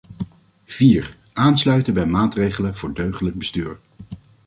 Vier, 0.65 1.17
aansluiten 1.33 1.93
bij 1.93 2.05
maatregelen 2.05 2.75
voor 2.75 2.93
deugdelijk 2.93 3.37
bestuur. 3.37 3.77